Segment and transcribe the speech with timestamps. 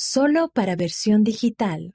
[0.00, 1.92] Solo para versión digital.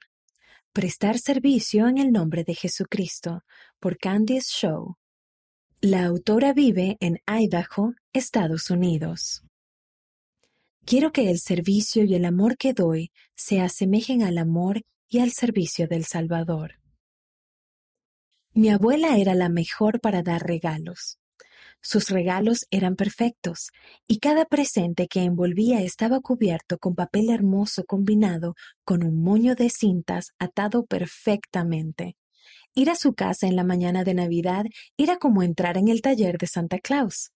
[0.74, 3.44] Prestar servicio en el nombre de Jesucristo
[3.80, 4.98] por Candice Show.
[5.80, 9.42] La autora vive en Idaho, Estados Unidos.
[10.84, 15.32] Quiero que el servicio y el amor que doy se asemejen al amor y al
[15.32, 16.74] servicio del Salvador.
[18.52, 21.18] Mi abuela era la mejor para dar regalos.
[21.86, 23.68] Sus regalos eran perfectos,
[24.08, 29.68] y cada presente que envolvía estaba cubierto con papel hermoso combinado con un moño de
[29.68, 32.16] cintas atado perfectamente.
[32.74, 34.64] Ir a su casa en la mañana de Navidad
[34.96, 37.32] era como entrar en el taller de Santa Claus.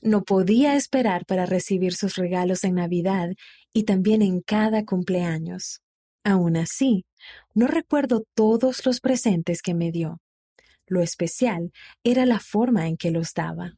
[0.00, 3.30] No podía esperar para recibir sus regalos en Navidad
[3.72, 5.80] y también en cada cumpleaños.
[6.22, 7.04] Aún así,
[7.52, 10.20] no recuerdo todos los presentes que me dio.
[10.86, 11.72] Lo especial
[12.04, 13.74] era la forma en que los daba.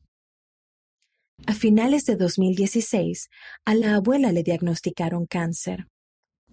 [1.46, 3.28] A finales de 2016,
[3.64, 5.86] a la abuela le diagnosticaron cáncer.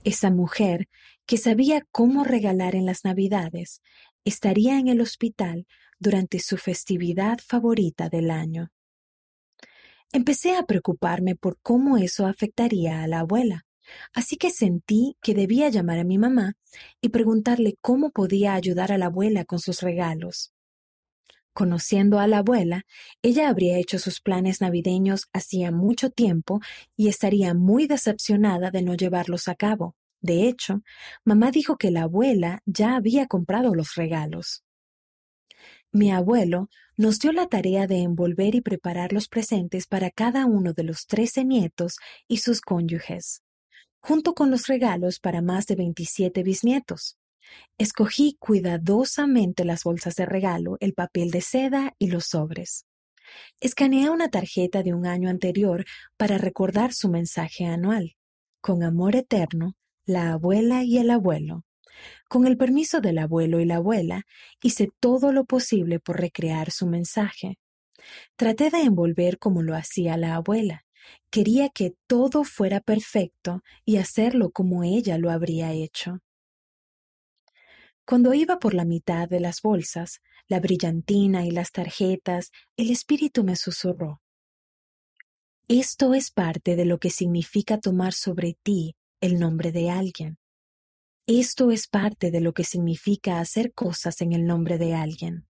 [0.04, 0.88] Esa mujer,
[1.26, 3.82] que sabía cómo regalar en las Navidades,
[4.26, 5.68] estaría en el hospital
[6.00, 8.70] durante su festividad favorita del año.
[10.14, 13.66] Empecé a preocuparme por cómo eso afectaría a la abuela,
[14.14, 16.54] así que sentí que debía llamar a mi mamá
[17.02, 20.54] y preguntarle cómo podía ayudar a la abuela con sus regalos.
[21.58, 22.86] Conociendo a la abuela,
[23.24, 26.60] ella habría hecho sus planes navideños hacía mucho tiempo
[26.96, 29.96] y estaría muy decepcionada de no llevarlos a cabo.
[30.22, 30.84] De hecho,
[31.26, 34.64] mamá dijo que la abuela ya había comprado los regalos.
[35.92, 40.74] Mi abuelo nos dio la tarea de envolver y preparar los presentes para cada uno
[40.74, 41.98] de los trece nietos
[42.28, 43.42] y sus cónyuges,
[44.00, 47.18] junto con los regalos para más de veintisiete bisnietos.
[47.78, 52.86] Escogí cuidadosamente las bolsas de regalo, el papel de seda y los sobres.
[53.60, 55.86] Escaneé una tarjeta de un año anterior
[56.18, 58.16] para recordar su mensaje anual.
[58.62, 59.76] Con amor eterno,
[60.06, 61.64] la abuela y el abuelo.
[62.30, 64.26] Con el permiso del abuelo y la abuela,
[64.62, 67.58] hice todo lo posible por recrear su mensaje.
[68.36, 70.86] Traté de envolver como lo hacía la abuela.
[71.30, 76.20] Quería que todo fuera perfecto y hacerlo como ella lo habría hecho.
[78.08, 83.44] Cuando iba por la mitad de las bolsas, la brillantina y las tarjetas, el espíritu
[83.44, 84.22] me susurró.
[85.68, 90.38] Esto es parte de lo que significa tomar sobre ti el nombre de alguien.
[91.28, 95.46] Esto es parte de lo que significa hacer cosas en el nombre de alguien.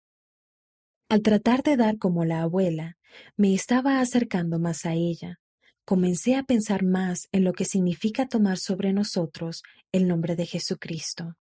[1.09, 2.97] Al tratar de dar como la abuela,
[3.35, 5.39] me estaba acercando más a ella.
[5.85, 11.35] Comencé a pensar más en lo que significa tomar sobre nosotros el nombre de Jesucristo.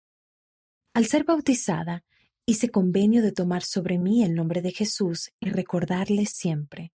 [0.95, 2.05] Al ser bautizada,
[2.47, 6.93] hice convenio de tomar sobre mí el nombre de Jesús y recordarle siempre.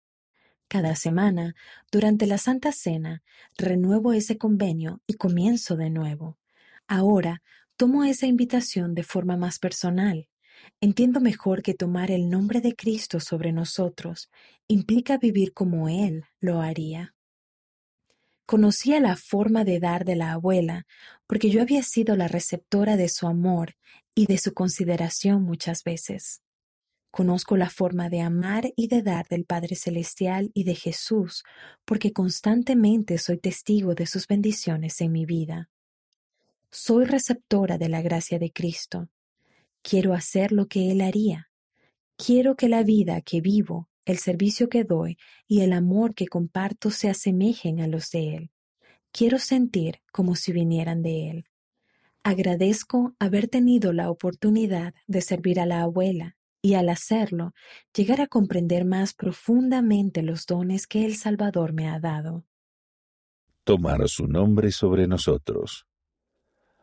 [0.70, 1.54] Cada semana,
[1.92, 3.24] durante la Santa Cena,
[3.58, 6.38] renuevo ese convenio y comienzo de nuevo.
[6.88, 7.44] Ahora
[7.76, 10.30] tomo esa invitación de forma más personal.
[10.80, 14.30] Entiendo mejor que tomar el nombre de Cristo sobre nosotros
[14.70, 17.16] implica vivir como Él lo haría.
[18.50, 20.88] Conocía la forma de dar de la abuela,
[21.28, 23.76] porque yo había sido la receptora de su amor
[24.16, 26.42] y de su consideración muchas veces.
[27.12, 31.44] Conozco la forma de amar y de dar del Padre Celestial y de Jesús,
[31.86, 35.70] porque constantemente soy testigo de sus bendiciones en mi vida.
[36.72, 39.10] Soy receptora de la gracia de Cristo.
[39.84, 41.52] Quiero hacer lo que Él haría.
[42.18, 45.18] Quiero que la vida que vivo el servicio que doy
[45.48, 48.52] y el amor que comparto se asemejen a los de Él.
[49.12, 51.46] Quiero sentir como si vinieran de Él.
[52.24, 57.54] Agradezco haber tenido la oportunidad de servir a la abuela y al hacerlo
[57.96, 62.46] llegar a comprender más profundamente los dones que el Salvador me ha dado.
[63.64, 65.89] Tomar su nombre sobre nosotros.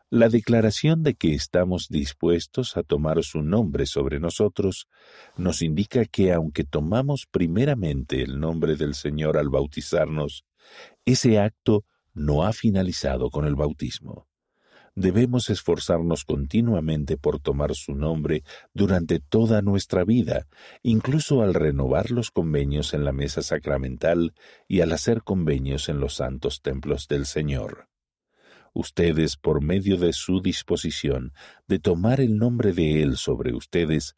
[0.09, 4.87] La declaración de que estamos dispuestos a tomar su nombre sobre nosotros
[5.35, 10.45] nos indica que aunque tomamos primeramente el nombre del Señor al bautizarnos,
[11.03, 14.29] ese acto no ha finalizado con el bautismo.
[14.95, 20.47] Debemos esforzarnos continuamente por tomar su nombre durante toda nuestra vida,
[20.83, 24.33] incluso al renovar los convenios en la mesa sacramental
[24.69, 27.89] y al hacer convenios en los santos templos del Señor
[28.77, 31.33] ustedes, por medio de su disposición
[31.67, 34.15] de tomar el nombre de Él sobre ustedes,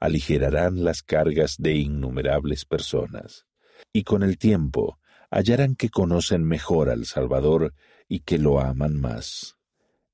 [0.00, 3.46] aligerarán las cargas de innumerables personas,
[3.92, 4.98] y con el tiempo
[5.30, 7.74] hallarán que conocen mejor al Salvador
[8.08, 9.56] y que lo aman más.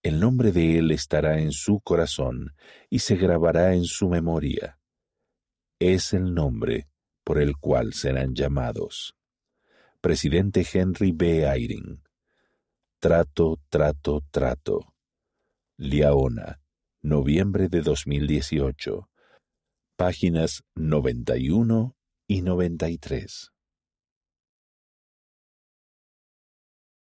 [0.03, 2.55] El nombre de Él estará en su corazón
[2.89, 4.79] y se grabará en su memoria.
[5.81, 6.89] Es el nombre
[7.25, 9.17] por el cual serán llamados.
[10.01, 11.45] Presidente Henry B.
[11.45, 12.08] Eyring
[13.01, 14.93] Trato, trato, trato.
[15.79, 16.61] Liaona,
[17.01, 19.09] noviembre de 2018.
[19.97, 21.95] Páginas 91
[22.27, 23.53] y 93.